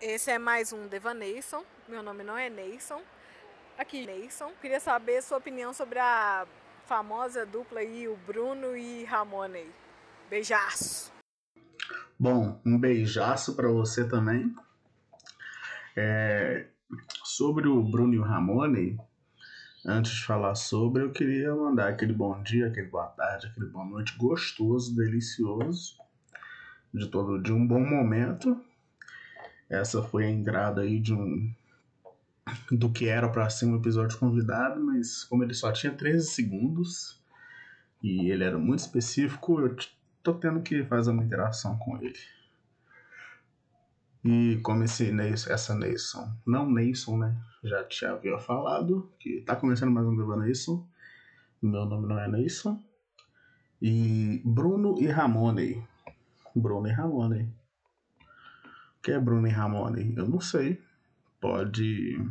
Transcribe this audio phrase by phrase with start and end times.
[0.00, 1.62] Esse é mais um Devaneison.
[1.86, 3.02] Meu nome não é Neison.
[3.76, 4.50] Aqui, Neison.
[4.58, 6.46] Queria saber a sua opinião sobre a
[6.86, 9.66] famosa dupla aí, o Bruno e Ramone.
[10.30, 11.12] Beijaço.
[12.18, 14.54] Bom, um beijaço para você também.
[15.94, 16.68] É,
[17.22, 18.98] sobre o Bruno e o Ramone,
[19.84, 23.84] antes de falar sobre, eu queria mandar aquele bom dia, aquele boa tarde, aquele boa
[23.84, 25.98] noite gostoso, delicioso,
[26.94, 28.64] de todo de um bom momento.
[29.70, 31.54] Essa foi a entrada aí de um
[32.72, 37.20] do que era para ser um episódio convidado, mas como ele só tinha 13 segundos
[38.02, 39.76] e ele era muito específico, eu
[40.22, 42.18] tô tendo que fazer uma interação com ele.
[44.24, 47.36] E como esse Neyson, essa Neyson, não Neyson, né?
[47.62, 50.86] Já te havia falado que tá começando mais um Viva Neyson.
[51.62, 52.82] Meu nome não é Neyson.
[53.80, 55.82] E Bruno e Ramone.
[56.54, 57.59] Bruno e Ramone.
[59.00, 60.12] O que é Bruno e Ramone?
[60.14, 60.78] Eu não sei.
[61.40, 62.22] Pode.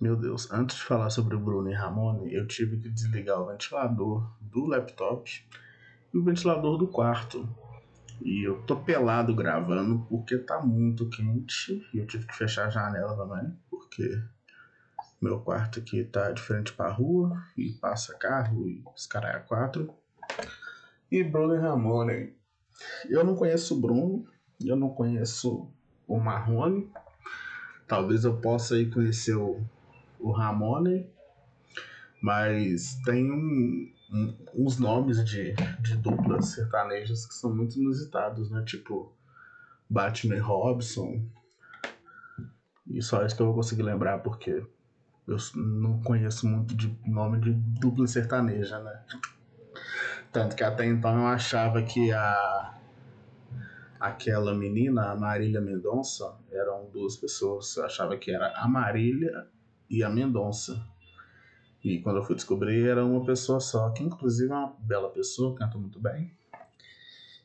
[0.00, 3.46] Meu Deus, antes de falar sobre o Bruno e Ramone, eu tive que desligar o
[3.46, 5.30] ventilador do laptop
[6.14, 7.46] e o ventilador do quarto.
[8.22, 12.70] E eu tô pelado gravando porque tá muito quente e eu tive que fechar a
[12.70, 14.18] janela também, porque
[15.20, 19.38] meu quarto aqui tá de frente pra rua e passa carro e os caras é
[19.40, 19.92] quatro.
[21.10, 22.34] E Bruno e Ramone.
[23.10, 24.26] Eu não conheço o Bruno,
[24.68, 25.70] eu não conheço
[26.06, 26.90] o Marrone.
[27.86, 29.60] Talvez eu possa aí conhecer o,
[30.18, 31.06] o Ramone,
[32.22, 33.92] mas tem um,
[34.54, 38.62] uns nomes de, de duplas sertanejas que são muito inusitados, né?
[38.64, 39.12] Tipo
[39.88, 41.26] Batman e Robson.
[42.86, 44.64] E só isso que eu vou conseguir lembrar porque
[45.26, 49.02] eu não conheço muito de nome de dupla sertaneja, né?
[50.32, 52.74] Tanto que até então eu achava que a
[54.02, 57.76] aquela menina, a Marília Mendonça, eram duas pessoas.
[57.76, 59.46] Eu achava que era a Marília
[59.88, 60.84] e a Mendonça.
[61.84, 65.54] E quando eu fui descobrir, era uma pessoa só, que inclusive é uma bela pessoa,
[65.54, 66.34] canta muito bem.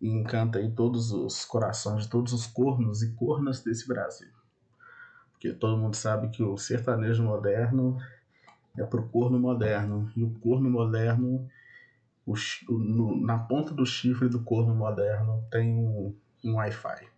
[0.00, 4.30] E encanta aí todos os corações de todos os cornos e cornas desse Brasil.
[5.30, 7.96] Porque todo mundo sabe que o sertanejo moderno
[8.76, 10.10] é pro corno moderno.
[10.16, 11.48] E o corno moderno,
[12.26, 12.34] o,
[12.68, 16.14] no, na ponta do chifre do corno moderno, tem um,
[16.44, 17.08] um Wi-Fi.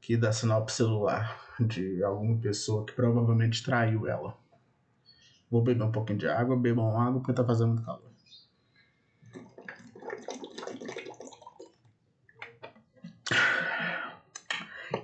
[0.00, 4.36] Que dá sinal pro celular de alguma pessoa que provavelmente traiu ela.
[5.50, 8.06] Vou beber um pouquinho de água, bebam água porque tá fazendo muito calor.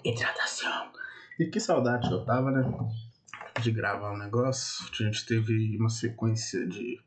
[0.04, 0.92] Hidratação.
[1.38, 2.62] E que saudade eu tava, né?
[3.60, 4.84] De gravar um negócio.
[4.90, 7.00] A gente teve uma sequência de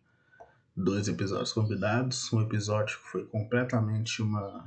[0.76, 2.32] dois episódios convidados.
[2.32, 4.64] Um episódio que foi completamente uma.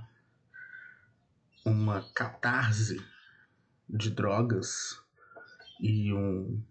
[1.68, 3.04] Uma catarse
[3.88, 4.98] de drogas
[5.80, 6.62] e um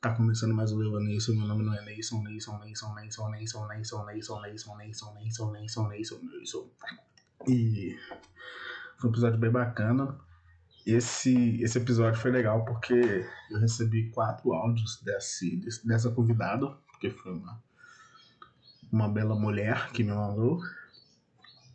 [0.00, 3.66] Tá começando mais um Leva Neyson, meu nome não é Neyson, Neyson, Neyson, Neyson, Neyson,
[3.66, 6.70] Neyson, Neyson, Neyson, Neyson, Neyson, Neyson, Neyson, Neyson.
[7.48, 7.98] E
[8.98, 10.14] foi um episódio bem bacana.
[10.86, 17.32] Esse, esse episódio foi legal porque eu recebi quatro áudios desse, dessa convidada, porque foi
[17.32, 17.62] uma,
[18.92, 20.60] uma bela mulher que me mandou.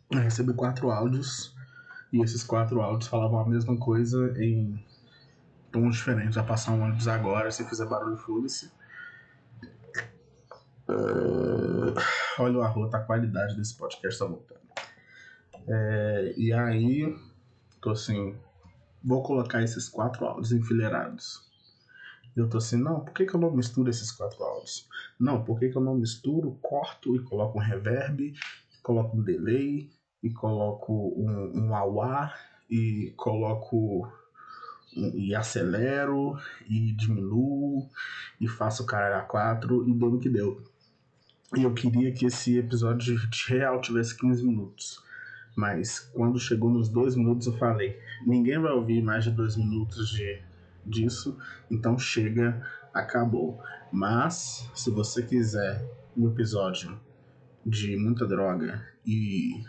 [0.08, 1.52] Eu recebi quatro áudios
[2.12, 4.84] e esses quatro áudios falavam a mesma coisa em
[5.70, 6.34] tons diferentes.
[6.34, 8.70] Vai passar um ônibus agora, se fizer barulho, foda-se.
[10.88, 11.94] Uh,
[12.38, 14.60] olha o arroz, a qualidade desse podcast tá voltando.
[15.68, 17.16] É, e aí,
[17.80, 18.36] tô assim,
[19.04, 21.48] vou colocar esses quatro áudios enfileirados.
[22.34, 24.88] Eu tô assim, não, por que, que eu não misturo esses quatro áudios?
[25.18, 28.32] Não, por que, que eu não misturo, corto e coloco um reverb,
[28.82, 29.90] coloco um delay,
[30.22, 32.32] e coloco um, um auá,
[32.70, 34.08] e coloco
[34.94, 36.36] e acelero
[36.68, 37.88] e diminuo
[38.40, 40.62] e faço o cara a 4 e deu no que deu.
[41.56, 45.02] E eu queria que esse episódio de real tivesse 15 minutos.
[45.56, 50.10] Mas quando chegou nos dois minutos eu falei, ninguém vai ouvir mais de dois minutos
[50.10, 50.40] de,
[50.86, 51.36] disso,
[51.70, 52.64] então chega,
[52.94, 53.60] acabou.
[53.92, 55.84] Mas se você quiser
[56.16, 56.98] um episódio
[57.66, 59.64] de muita droga e,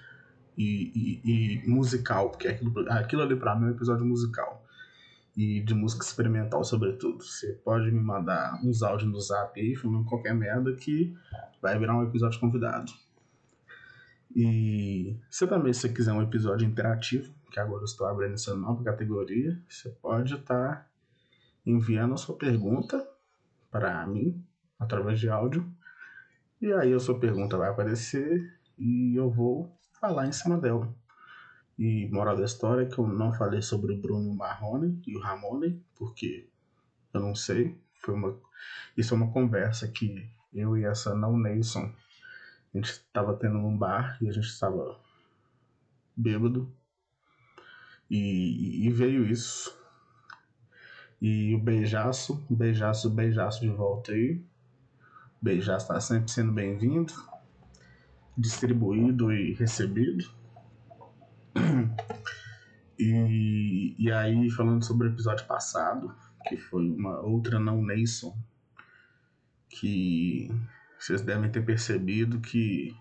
[0.61, 1.21] e,
[1.63, 4.65] e, musical, porque aquilo, aquilo ali pra mim é um episódio musical
[5.35, 7.23] e de música experimental, sobretudo.
[7.23, 11.15] Você pode me mandar uns áudios no zap aí, falando qualquer merda, que
[11.61, 12.91] vai virar um episódio convidado.
[14.35, 18.83] E você também, se quiser um episódio interativo, que agora eu estou abrindo essa nova
[18.83, 20.87] categoria, você pode estar tá
[21.65, 23.05] enviando a sua pergunta
[23.69, 24.43] para mim,
[24.79, 25.69] através de áudio.
[26.61, 30.93] E aí a sua pergunta vai aparecer e eu vou falar em cima dela.
[31.77, 35.21] E moral da história é que eu não falei sobre o Bruno Marrone e o
[35.21, 36.49] Ramone, porque
[37.13, 37.79] eu não sei.
[38.03, 38.37] Foi uma,
[38.97, 41.93] isso é uma conversa que eu e essa não Nason,
[42.73, 44.99] a gente estava tendo num bar e a gente estava
[46.17, 46.73] bêbado.
[48.09, 49.79] E, e veio isso.
[51.21, 54.43] E o beijaço, beijaço, beijaço de volta aí.
[55.41, 57.13] Beijaço está sempre sendo bem-vindo,
[58.37, 60.29] distribuído e recebido.
[63.03, 66.15] E, e aí, falando sobre o episódio passado,
[66.47, 68.37] que foi uma outra não Nason,
[69.67, 70.49] que
[70.99, 72.95] vocês devem ter percebido que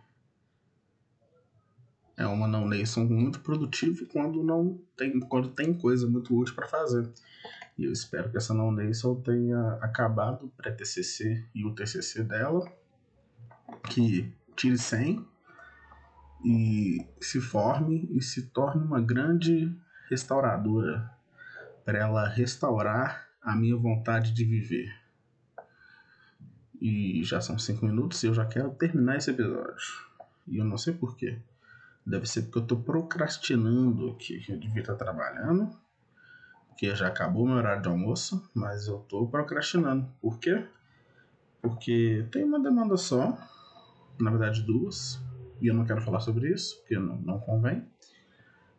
[2.17, 6.67] é uma não Nason muito produtiva quando não tem quando tem coisa muito útil para
[6.67, 7.11] fazer.
[7.77, 12.71] E eu espero que essa não Nason tenha acabado o pré-TCC e o TCC dela,
[13.91, 15.27] que tire 100
[16.45, 19.75] e se forme e se torne uma grande
[20.11, 21.11] restauradora
[21.83, 24.95] para ela restaurar a minha vontade de viver.
[26.79, 30.11] E já são cinco minutos e eu já quero terminar esse episódio.
[30.47, 31.39] E eu não sei porquê.
[32.05, 34.45] Deve ser porque eu estou procrastinando aqui.
[34.47, 35.75] Eu devia estar trabalhando,
[36.69, 40.06] porque já acabou meu horário de almoço, mas eu estou procrastinando.
[40.21, 40.67] Por quê?
[41.63, 43.39] Porque tem uma demanda só,
[44.22, 45.22] na verdade duas,
[45.61, 47.87] e eu não quero falar sobre isso, porque não, não convém.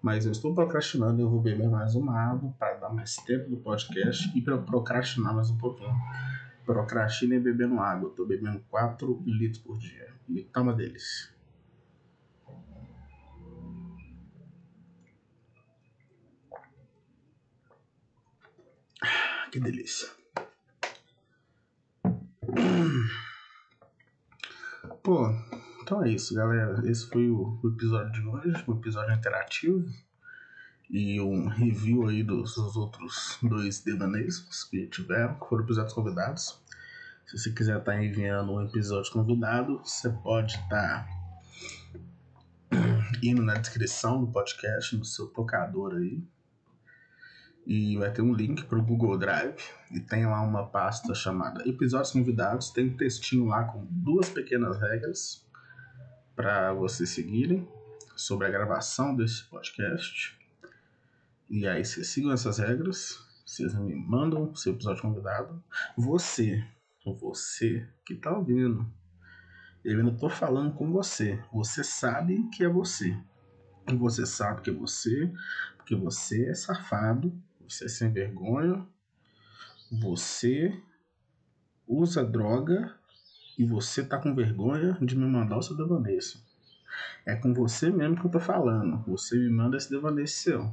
[0.01, 3.57] Mas eu estou procrastinando eu vou beber mais uma água para dar mais tempo do
[3.57, 5.95] podcast e para procrastinar mais um pouquinho.
[6.65, 8.13] Procrastinem bebendo água.
[8.17, 10.07] Eu bebendo 4 litros por dia.
[10.27, 11.29] E tá uma delícia.
[19.51, 20.20] Que delícia.
[25.11, 25.29] Pô,
[25.81, 26.89] então é isso, galera.
[26.89, 29.85] Esse foi o, episódio de hoje, um episódio interativo
[30.89, 36.57] e um review aí dos, dos outros dois devaneios que tiveram, que foram episódios convidados.
[37.25, 41.05] Se você quiser estar tá enviando um episódio convidado, você pode estar
[42.69, 42.79] tá
[43.21, 46.23] indo na descrição do podcast, no seu tocador aí.
[47.65, 49.61] E vai ter um link para o Google Drive.
[49.91, 52.69] E tem lá uma pasta chamada Episódios Convidados.
[52.69, 55.45] Tem um textinho lá com duas pequenas regras
[56.35, 57.67] para vocês seguirem
[58.15, 60.37] sobre a gravação desse podcast.
[61.49, 65.61] E aí vocês sigam essas regras, vocês me mandam seu episódio convidado.
[65.97, 66.65] Você,
[67.05, 68.89] você que tá ouvindo,
[69.83, 71.43] eu ainda tô falando com você.
[71.51, 73.17] Você sabe que é você.
[73.97, 75.31] Você sabe que é você,
[75.75, 77.33] porque você é safado,
[77.71, 78.85] você é sem vergonha,
[79.91, 80.77] você
[81.87, 82.93] usa droga
[83.57, 86.19] e você tá com vergonha de me mandar o seu devaneio.
[87.25, 89.03] É com você mesmo que eu tô falando.
[89.07, 90.71] Você me manda esse devaneio seu.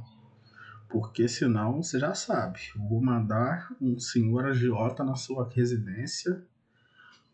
[0.89, 2.59] Porque senão você já sabe.
[2.75, 6.43] Eu vou mandar um senhor agiota na sua residência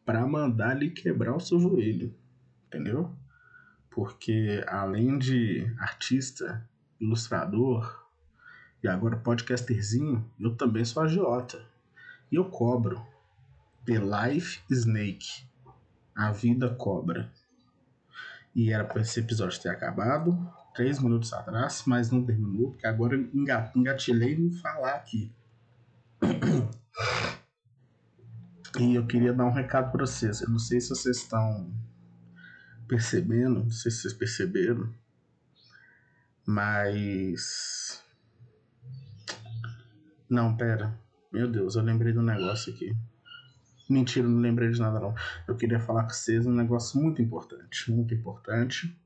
[0.06, 2.14] para mandar lhe quebrar o seu joelho.
[2.68, 3.16] Entendeu?
[3.90, 6.68] Porque além de artista,
[7.00, 8.05] ilustrador
[8.86, 11.60] e agora podcasterzinho, eu também sou agiota.
[12.32, 13.04] E eu cobro.
[13.84, 15.48] The Life Snake.
[16.16, 17.32] A vida cobra.
[18.54, 20.38] E era para esse episódio ter acabado
[20.76, 23.18] três minutos atrás, mas não terminou, porque agora
[23.74, 25.34] engatilhei em falar aqui.
[28.78, 30.42] E eu queria dar um recado para vocês.
[30.42, 31.74] Eu não sei se vocês estão
[32.90, 34.94] percebendo, não sei se vocês perceberam,
[36.46, 38.05] mas.
[40.30, 40.98] Não, pera.
[41.32, 42.96] Meu Deus, eu lembrei do negócio aqui.
[43.90, 45.14] Mentira, não lembrei de nada não.
[45.48, 48.98] Eu queria falar com vocês um negócio muito importante, muito importante,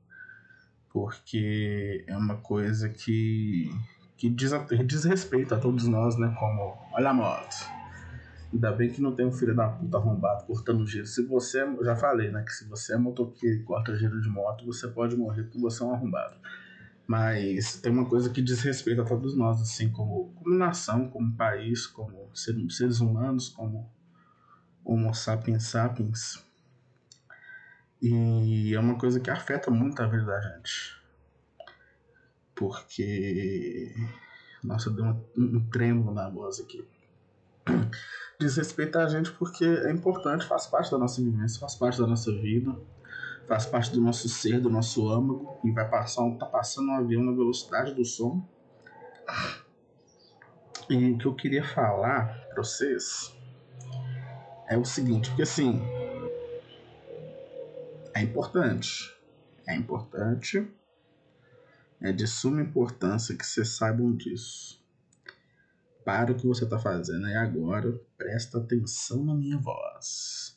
[0.90, 3.70] porque é uma coisa que
[4.16, 4.52] que diz,
[4.84, 6.34] diz respeito a todos nós, né?
[6.38, 7.56] Como, olha a moto.
[8.52, 11.06] Ainda bem que não tem um filho da puta arrombado cortando giro.
[11.06, 12.42] Se você, já falei, né?
[12.42, 15.82] Que se você é motoqueiro e corta giro de moto, você pode morrer porque você
[15.82, 16.34] é um arrombado.
[17.10, 21.36] Mas tem uma coisa que diz respeito a todos nós, assim, como, como nação, como
[21.36, 23.90] país, como seres humanos, como
[24.84, 26.40] Homo sapiens sapiens.
[28.00, 31.02] E é uma coisa que afeta muito a vida da gente.
[32.54, 33.92] Porque.
[34.62, 36.86] Nossa, deu um, um na voz aqui.
[38.38, 42.30] Desrespeita a gente porque é importante, faz parte da nossa vivência, faz parte da nossa
[42.30, 42.72] vida,
[43.50, 47.24] faz parte do nosso ser, do nosso âmago, e vai passar tá passando um avião
[47.24, 48.48] na velocidade do som.
[50.88, 53.34] E o que eu queria falar para vocês
[54.68, 55.82] é o seguinte, porque assim
[58.14, 59.12] é importante,
[59.66, 60.72] é importante
[62.00, 64.80] É de suma importância que vocês saibam disso.
[66.04, 70.56] Para o que você está fazendo e agora presta atenção na minha voz.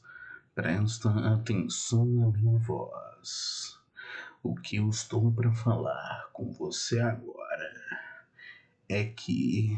[0.56, 3.80] Presta atenção na minha voz.
[4.44, 7.74] O que eu estou para falar com você agora
[8.88, 9.76] é que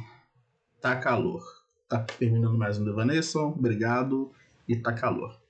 [0.82, 1.42] tá calor.
[1.88, 4.34] Tá terminando mais um Devanesson, obrigado
[4.68, 5.45] e tá calor.